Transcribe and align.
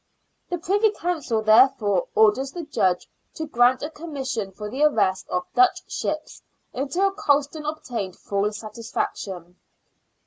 The 0.49 0.57
Privy 0.57 0.89
Council 0.89 1.43
therefore 1.43 2.07
orders 2.15 2.53
the 2.53 2.63
Judge 2.63 3.07
to 3.35 3.45
grant 3.45 3.83
a 3.83 3.89
commission 3.91 4.51
for 4.51 4.67
the 4.67 4.81
arrest 4.81 5.29
of 5.29 5.45
Dutch 5.53 5.83
ships 5.91 6.41
until 6.73 7.11
Colston 7.11 7.67
obtained 7.67 8.15
fulFsatisf 8.17 8.97
action. 8.97 9.57